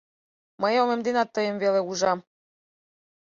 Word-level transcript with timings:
Мый 0.61 0.73
омем 0.83 1.01
денат 1.05 1.29
тыйым 1.35 1.57
веле 1.63 1.81
ужам. 1.89 2.19